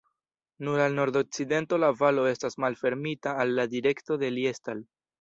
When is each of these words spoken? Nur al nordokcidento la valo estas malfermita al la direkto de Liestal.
Nur 0.69 0.79
al 0.85 0.97
nordokcidento 0.99 1.79
la 1.85 1.91
valo 2.01 2.25
estas 2.31 2.59
malfermita 2.67 3.39
al 3.45 3.57
la 3.61 3.71
direkto 3.79 4.23
de 4.27 4.37
Liestal. 4.39 4.87